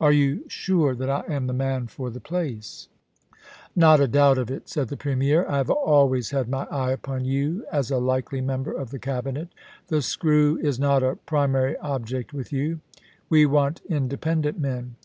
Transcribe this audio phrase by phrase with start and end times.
[0.00, 2.88] Are you sure that I am the man for the place?
[3.76, 5.44] Not a doubt of it/ said the Premier.
[5.46, 8.98] * I have always had my eye upon you as a likely member of the
[8.98, 9.48] Cabinet
[9.88, 12.80] The screw is not a primary object with yoa
[13.28, 14.96] We want inde pendent men.